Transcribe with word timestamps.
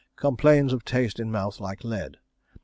Complains 0.15 0.73
of 0.73 0.83
taste 0.83 1.19
in 1.19 1.29
mouth 1.31 1.59
like 1.59 1.83
lead. 1.83 2.17